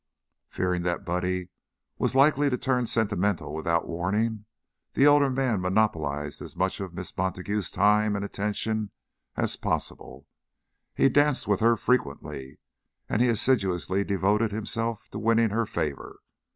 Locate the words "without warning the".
3.53-5.05